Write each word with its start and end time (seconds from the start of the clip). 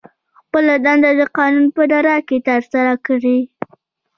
خپله 0.39 0.73
دنده 0.85 1.11
د 1.19 1.21
قانون 1.37 1.65
په 1.75 1.81
رڼا 1.91 2.17
کې 2.27 2.37
ترسره 2.47 2.93
کړي. 3.05 3.37